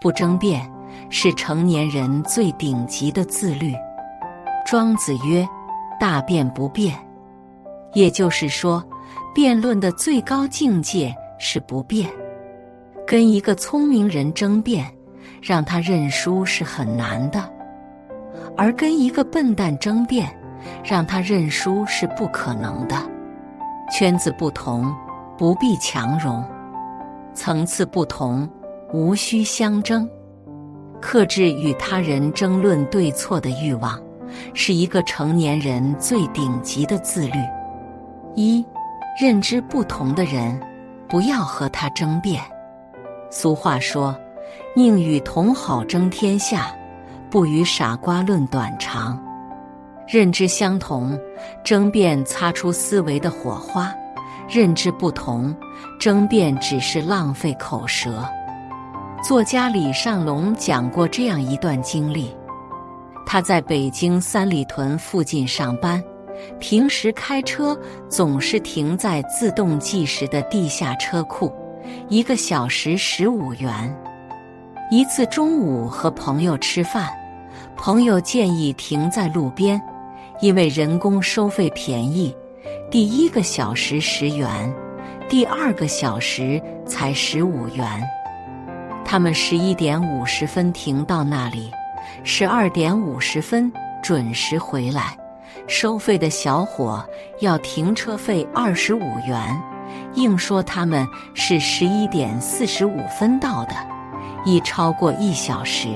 [0.00, 0.66] 不争辩
[1.10, 3.74] 是成年人最顶级的自律。
[4.64, 5.46] 庄子曰
[6.00, 6.96] ：“大辩不辩。”
[7.92, 8.82] 也就是说，
[9.34, 12.10] 辩论的最高境界是不辩。
[13.06, 14.86] 跟一个聪明人争辩，
[15.42, 17.40] 让他认输是很难的；
[18.56, 20.34] 而跟一个笨蛋争辩，
[20.82, 22.96] 让他认输是不可能的。
[23.92, 24.94] 圈子不同，
[25.36, 26.42] 不必强融；
[27.34, 28.48] 层次不同，
[28.92, 30.08] 无需相争。
[31.00, 33.98] 克制与他人争论对错的欲望，
[34.52, 37.34] 是一个成年人最顶级的自律。
[38.36, 38.64] 一，
[39.20, 40.60] 认知不同的人，
[41.08, 42.42] 不要和他争辩。
[43.30, 44.14] 俗话说
[44.76, 46.74] ：“宁与同好争天下，
[47.30, 49.18] 不与傻瓜论短长。”
[50.06, 51.18] 认知相同，
[51.64, 53.86] 争辩擦出思维的火花；
[54.48, 55.54] 认知不同，
[55.98, 58.28] 争辩只是浪费口舌。
[59.22, 62.34] 作家李尚龙讲过这样一段经历：
[63.26, 66.02] 他在北京三里屯附近上班，
[66.58, 71.52] 平时开车总是停在自动计时的地下车库，
[72.08, 73.94] 一个小时十五元。
[74.90, 77.06] 一次中午和朋友吃饭，
[77.76, 79.80] 朋友建议停在路边。
[80.40, 82.34] 因为人工收费便宜，
[82.90, 84.74] 第一个小时十元，
[85.28, 88.02] 第二个小时才十五元。
[89.10, 91.68] 他们十一点五十分停到那里，
[92.22, 93.68] 十二点五十分
[94.00, 95.18] 准时回来。
[95.66, 97.04] 收费的小伙
[97.40, 99.60] 要停车费二十五元，
[100.14, 103.74] 硬说他们是十一点四十五分到的，
[104.44, 105.88] 已超过一小时。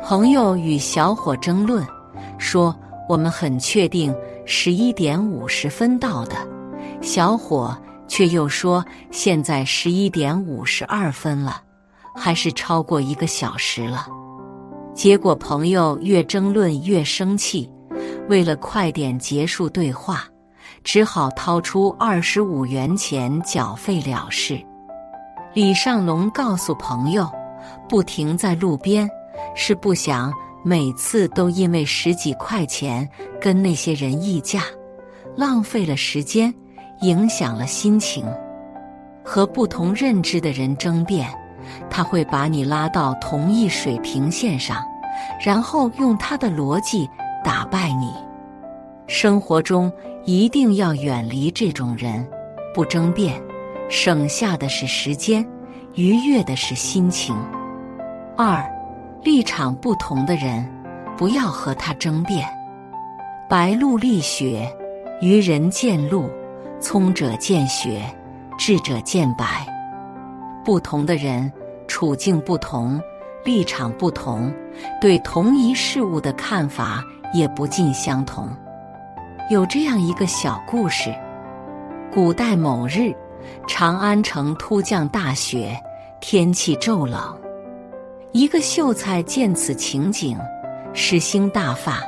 [0.00, 1.84] 朋友与小伙争论，
[2.38, 2.72] 说。
[3.08, 4.14] 我们很确定
[4.46, 6.36] 十一点五十分到的，
[7.00, 11.60] 小伙却又说现在十一点五十二分了，
[12.14, 14.06] 还是超过一个小时了。
[14.94, 17.70] 结果朋友越争论越生气，
[18.28, 20.24] 为了快点结束对话，
[20.84, 24.60] 只好掏出二十五元钱缴费了事。
[25.54, 27.28] 李尚龙告诉朋友，
[27.88, 29.08] 不停在路边
[29.54, 30.32] 是不想。
[30.64, 33.08] 每次都因为十几块钱
[33.40, 34.62] 跟那些人议价，
[35.36, 36.54] 浪费了时间，
[37.00, 38.24] 影响了心情。
[39.24, 41.28] 和不同认知的人争辩，
[41.90, 44.84] 他会把你拉到同一水平线上，
[45.44, 47.08] 然后用他的逻辑
[47.44, 48.12] 打败你。
[49.06, 49.92] 生活中
[50.24, 52.26] 一定要远离这种人，
[52.74, 53.40] 不争辩，
[53.88, 55.46] 省下的是时间，
[55.94, 57.36] 愉悦的是心情。
[58.36, 58.62] 二。
[59.24, 60.68] 立场不同的人，
[61.16, 62.44] 不要和他争辩。
[63.48, 64.68] 白露立雪，
[65.20, 66.28] 愚人见露，
[66.80, 68.02] 聪者见雪，
[68.58, 69.64] 智者见白。
[70.64, 71.52] 不同的人，
[72.02, 73.00] 处境不同，
[73.44, 74.52] 立场不同，
[75.00, 77.00] 对同一事物的看法
[77.32, 78.48] 也不尽相同。
[79.50, 81.14] 有这样一个小故事：
[82.12, 83.14] 古代某日，
[83.68, 85.80] 长安城突降大雪，
[86.20, 87.40] 天气骤冷。
[88.32, 90.36] 一个秀才见此情景，
[90.92, 92.00] 诗兴大发，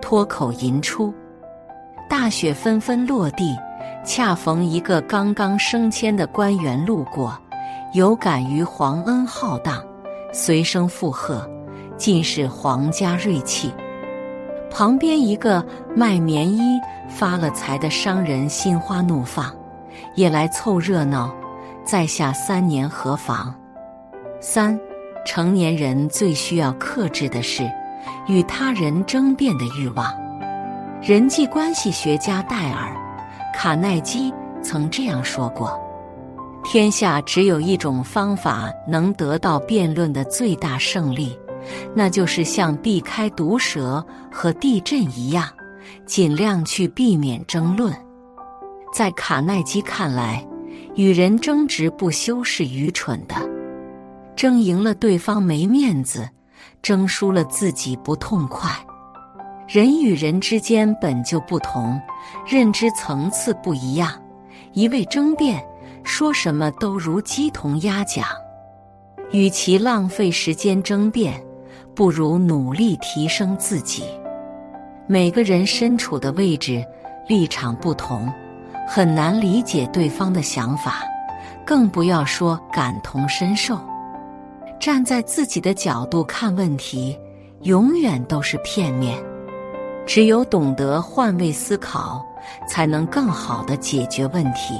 [0.00, 1.12] 脱口吟出
[2.08, 3.54] ：“大雪纷纷落地，
[4.06, 7.38] 恰逢一个刚刚升迁的官员路过，
[7.94, 9.80] 有感于皇恩浩荡，
[10.32, 11.48] 随声附和，
[11.96, 13.72] 尽是皇家锐气。”
[14.68, 19.54] 旁边一个卖棉衣发了财的商人心花怒放，
[20.16, 21.32] 也来凑热闹，
[21.84, 23.54] 在下三年何妨？
[24.40, 24.78] 三。
[25.24, 27.62] 成年人最需要克制的是
[28.26, 30.14] 与他人争辩的欲望。
[31.00, 32.94] 人际关系学家戴尔·
[33.56, 34.30] 卡耐基
[34.62, 35.80] 曾这样说过
[36.64, 41.38] ：“天下只有一种方法能得到辩论的最大胜利，
[41.94, 45.46] 那就是像避开毒蛇和地震一样，
[46.06, 47.94] 尽量去避免争论。”
[48.92, 50.44] 在卡耐基看来，
[50.94, 53.34] 与人争执不休是愚蠢的。
[54.34, 56.28] 争赢了对方没面子，
[56.82, 58.70] 争输了自己不痛快。
[59.68, 62.00] 人与人之间本就不同，
[62.46, 64.10] 认知层次不一样，
[64.72, 65.64] 一味争辩，
[66.04, 68.26] 说什么都如鸡同鸭讲。
[69.32, 71.42] 与其浪费时间争辩，
[71.94, 74.04] 不如努力提升自己。
[75.06, 76.84] 每个人身处的位置、
[77.26, 78.32] 立场不同，
[78.86, 81.02] 很难理解对方的想法，
[81.66, 83.78] 更不要说感同身受。
[84.78, 87.18] 站在自己的角度看问题，
[87.62, 89.18] 永远都是片面。
[90.06, 92.24] 只有懂得换位思考，
[92.68, 94.78] 才能更好的解决问题。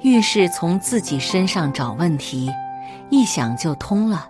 [0.00, 2.50] 遇事从自己身上找问题，
[3.10, 4.28] 一想就通了，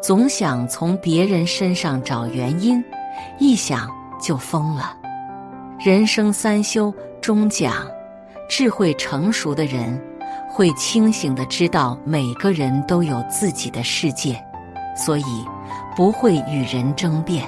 [0.00, 2.82] 总想从别人身上找原因，
[3.38, 3.88] 一想
[4.20, 4.96] 就疯了。
[5.78, 7.74] 人生三修中讲，
[8.48, 10.00] 智慧成熟的人
[10.48, 14.42] 会清醒的知道每个人都有自己的世界，
[14.96, 15.44] 所以
[15.94, 17.44] 不会与人争辩。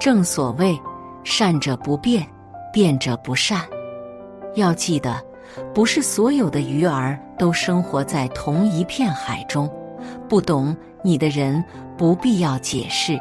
[0.00, 0.76] 正所谓，
[1.22, 2.26] 善者不辩，
[2.72, 3.60] 辩者不善。
[4.56, 5.22] 要记得，
[5.72, 9.70] 不是所有的鱼儿都生活在同一片海中。
[10.28, 11.62] 不懂你的人
[11.96, 13.18] 不必要解释，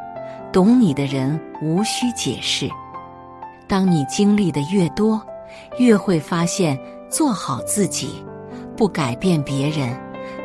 [0.51, 2.69] 懂你的人无需解释。
[3.67, 5.21] 当你经历的越多，
[5.77, 6.77] 越会发现
[7.09, 8.23] 做好自己，
[8.75, 9.95] 不改变别人，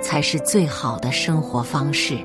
[0.01, 2.19] 才是最好的生活方式。